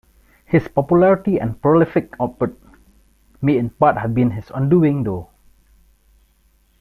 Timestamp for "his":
0.45-0.67, 4.31-4.49